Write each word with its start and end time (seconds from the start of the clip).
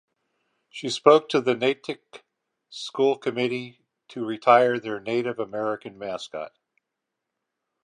She 0.67 0.89
spoke 0.89 1.29
to 1.29 1.39
the 1.41 1.53
Natick 1.53 2.23
School 2.71 3.19
Committee 3.19 3.85
to 4.07 4.25
retire 4.25 4.79
their 4.79 4.99
Native 4.99 5.37
American 5.37 5.99
mascot. 5.99 6.53